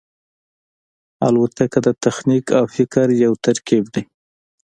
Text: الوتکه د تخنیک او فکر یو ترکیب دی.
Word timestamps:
الوتکه 1.27 1.79
د 1.85 1.87
تخنیک 2.03 2.45
او 2.59 2.65
فکر 2.75 3.07
یو 3.23 3.33
ترکیب 3.45 3.83
دی. 3.93 4.03